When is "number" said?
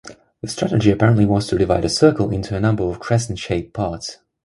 2.59-2.81